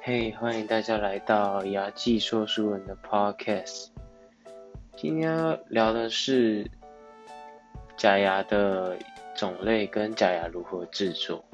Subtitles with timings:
[0.00, 3.86] 嘿，欢迎大家来到牙技说书人的 Podcast。
[4.96, 6.70] 今天要聊的是
[7.96, 8.98] 假牙的
[9.34, 11.44] 种类跟假牙如何制作。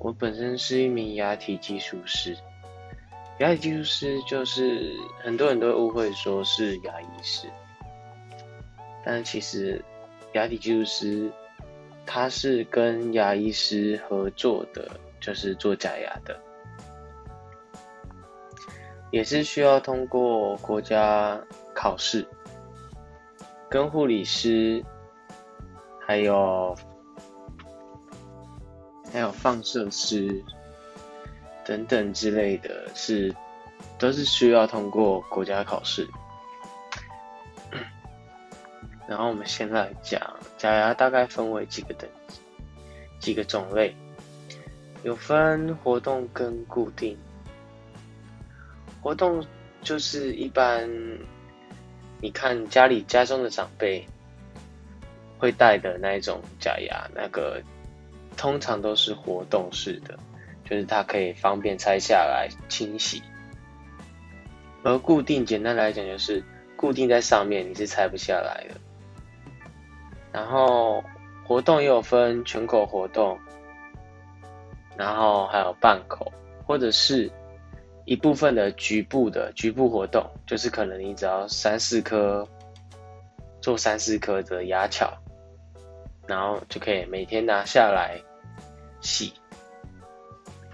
[0.00, 2.36] 我本身是一名牙体技术师，
[3.38, 7.48] 牙体技术师就是很多人都误会说是牙医师，
[9.04, 9.84] 但其实
[10.34, 11.30] 牙体技术师
[12.06, 14.88] 他是跟牙医师合作的，
[15.20, 16.38] 就是做假牙的。
[19.10, 21.40] 也是需要通过国家
[21.74, 22.26] 考试，
[23.70, 24.84] 跟护理师，
[26.06, 26.76] 还有
[29.10, 30.44] 还有放射师
[31.64, 33.34] 等等之类的，是
[33.98, 36.06] 都是需要通过国家考试。
[39.08, 40.20] 然后我们先来讲
[40.58, 42.40] 假牙，大概分为几个等级，
[43.18, 43.96] 几个种类，
[45.02, 47.16] 有分活动跟固定。
[49.00, 49.44] 活动
[49.82, 50.88] 就是一般，
[52.20, 54.04] 你看家里家中的长辈
[55.38, 57.62] 会戴的那一种假牙，那个
[58.36, 60.18] 通常都是活动式的，
[60.64, 63.22] 就是它可以方便拆下来清洗。
[64.82, 66.42] 而固定，简单来讲就是
[66.76, 68.80] 固定在上面，你是拆不下来的。
[70.32, 71.02] 然后
[71.44, 73.38] 活动也有分全口活动，
[74.98, 76.30] 然后还有半口，
[76.66, 77.32] 或者是。
[78.04, 82.48] 一部分的局部的局部活动，就是可能你只要三四颗
[83.60, 85.12] 做三四颗的牙巧，
[86.26, 88.18] 然后就可以每天拿下来
[89.02, 89.30] 洗。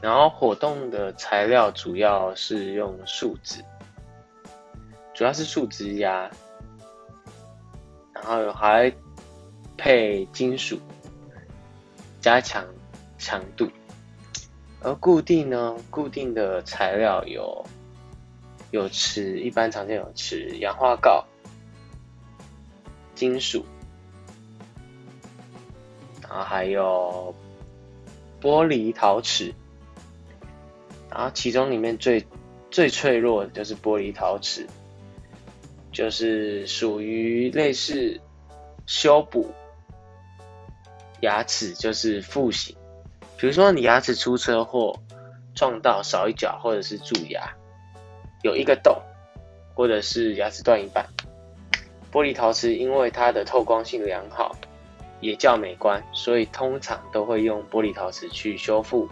[0.00, 3.60] 然后活动的材料主要是用树脂，
[5.12, 6.30] 主要是树脂牙，
[8.12, 8.92] 然后还
[9.76, 10.78] 配金属
[12.20, 12.64] 加强
[13.18, 13.68] 强度。
[14.84, 15.74] 而固定呢？
[15.88, 17.64] 固定的材料有
[18.70, 21.24] 有瓷，一般常见有瓷、氧化锆、
[23.14, 23.64] 金属，
[26.20, 27.34] 然后还有
[28.42, 29.54] 玻璃、陶瓷，
[31.10, 32.22] 然后其中里面最
[32.70, 34.66] 最脆弱的就是玻璃陶瓷，
[35.92, 38.20] 就是属于类似
[38.84, 39.50] 修补
[41.22, 42.76] 牙齿，就是复形。
[43.44, 44.98] 比如说，你牙齿出车祸，
[45.54, 47.54] 撞到少一角，或者是蛀牙，
[48.42, 48.96] 有一个洞，
[49.74, 51.06] 或者是牙齿断一半，
[52.10, 54.56] 玻璃陶瓷因为它的透光性良好，
[55.20, 59.06] 也较美观，所以通常都会用玻璃陶瓷去修复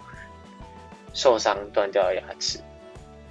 [1.12, 2.58] 受伤断掉的牙齿。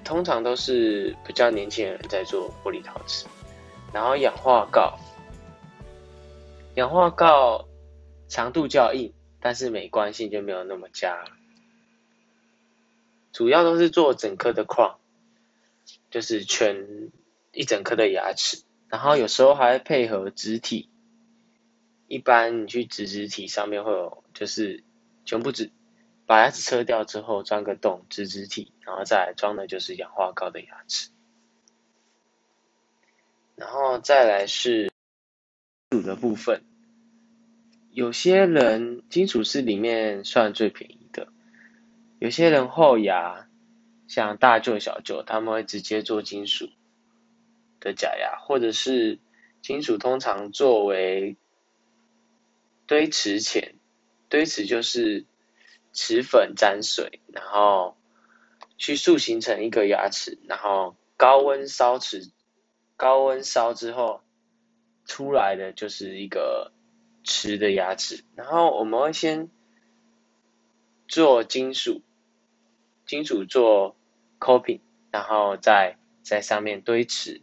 [0.04, 3.26] 通常都是比较年轻人在做玻璃陶瓷，
[3.92, 4.94] 然后氧化锆，
[6.76, 7.66] 氧化锆
[8.28, 9.12] 强度较硬。
[9.42, 11.26] 但是美观性就没有那么佳，
[13.34, 15.00] 主要都是做整颗的框，
[16.12, 17.12] 就是全
[17.52, 20.90] 一整颗的牙齿，然后有时候还配合植体，
[22.08, 24.84] 一般你去植植体上面会有，就是
[25.26, 25.72] 全部植，
[26.28, 31.10] 把牙齿撤掉之后钻个洞植植体，然后再装的就是氧化锆的牙齿，
[33.56, 34.92] 然后再来是
[35.90, 36.62] 主的部分。
[37.94, 41.28] 有些人金属是里面算最便宜的，
[42.20, 43.50] 有些人后牙
[44.08, 46.70] 像大舅小舅，他们会直接做金属
[47.82, 49.20] 的假牙，或者是
[49.62, 51.36] 金属通常作为
[52.88, 53.76] 堆瓷前，
[54.30, 55.26] 堆瓷就是
[55.92, 57.98] 瓷粉沾水，然后
[58.78, 62.32] 去塑形成一个牙齿，然后高温烧瓷，
[62.96, 64.22] 高温烧之后
[65.06, 66.72] 出来的就是一个。
[67.24, 69.50] 瓷的牙齿，然后我们会先
[71.08, 72.02] 做金属，
[73.06, 73.96] 金属做
[74.40, 74.80] coping，
[75.12, 77.42] 然后再在上面堆瓷，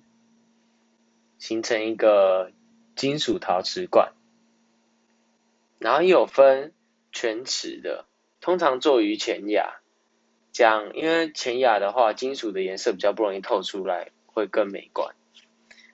[1.39, 2.51] 形成一个
[2.97, 4.13] 金属陶瓷冠。
[5.79, 6.73] 然后有分
[7.13, 8.05] 全瓷的，
[8.41, 9.81] 通常做于前牙，
[10.51, 15.15] 这样因为前牙的话，金属的颜色比较不容易透出来，会更美观。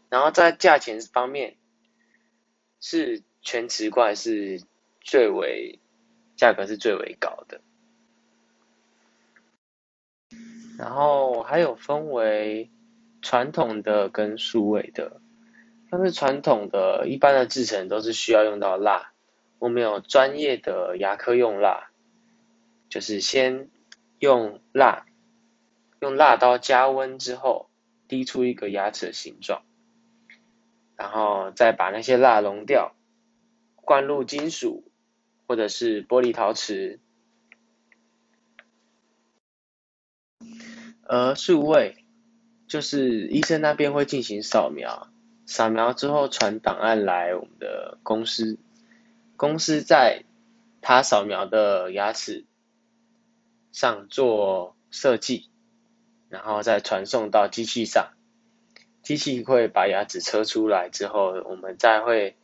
[0.08, 1.56] 然后在价钱方面
[2.80, 3.22] 是。
[3.44, 4.62] 全瓷冠是
[5.00, 5.78] 最为
[6.34, 7.60] 价格是最为高的，
[10.78, 12.70] 然后还有分为
[13.20, 15.20] 传统的跟数位的，
[15.90, 19.12] 但是传统的一般的制成都是需要用到蜡，
[19.58, 21.90] 我们有专业的牙科用蜡，
[22.88, 23.68] 就是先
[24.18, 25.04] 用蜡，
[26.00, 27.68] 用蜡刀加温之后
[28.08, 29.62] 滴出一个牙齿的形状，
[30.96, 32.94] 然后再把那些蜡溶掉。
[33.84, 34.90] 灌入金属
[35.46, 36.98] 或者是玻璃陶瓷，
[41.02, 42.04] 而数位
[42.66, 45.08] 就是医生那边会进行扫描，
[45.46, 48.58] 扫描之后传档案来我们的公司，
[49.36, 50.24] 公司在
[50.80, 52.44] 他扫描的牙齿
[53.70, 55.50] 上做设计，
[56.28, 58.12] 然后再传送到机器上，
[59.02, 62.36] 机器会把牙齿车出来之后，我们再会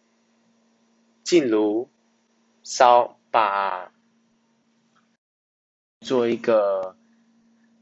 [1.22, 1.88] 进炉
[2.62, 3.92] 烧，把
[6.00, 6.96] 做一个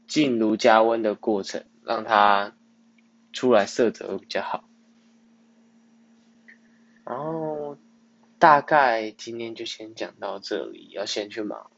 [0.07, 2.55] 进炉加温的过程，让它
[3.33, 4.63] 出来色泽会比较好。
[7.05, 7.77] 然后
[8.37, 11.71] 大概今天就先讲到这里，要先去忙。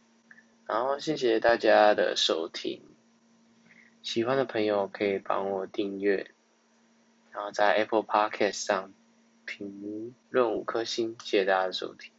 [0.66, 2.82] 然后谢谢大家的收听，
[4.02, 6.32] 喜欢的朋友可以帮我订阅，
[7.32, 8.94] 然后在 Apple Podcast 上
[9.52, 12.10] 评论五颗星，谢谢大家的收听。